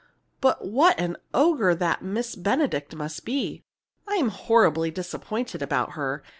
[0.39, 3.61] "But what an ogre that Miss Benedict must be!
[4.07, 6.23] I'm horribly disappointed about her.